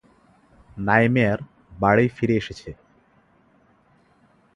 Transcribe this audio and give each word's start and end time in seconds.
নাইমেয়ার 0.77 1.39
বাড়ি 1.79 2.05
ফিরে 2.09 2.35
আসে। 2.41 2.71